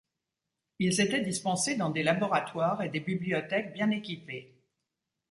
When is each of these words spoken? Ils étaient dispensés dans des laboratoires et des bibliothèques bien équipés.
Ils 0.79 0.99
étaient 0.99 1.21
dispensés 1.21 1.75
dans 1.77 1.91
des 1.91 2.01
laboratoires 2.01 2.81
et 2.81 2.89
des 2.89 3.01
bibliothèques 3.01 3.71
bien 3.73 3.91
équipés. 3.91 4.59